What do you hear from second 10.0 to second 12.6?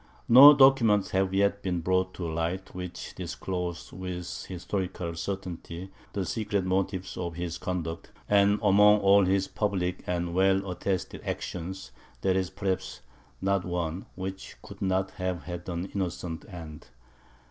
and well attested actions, there is,